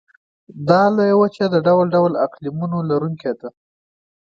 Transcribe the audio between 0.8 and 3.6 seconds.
لویه وچه د ډول ډول اقلیمونو لرونکې ده.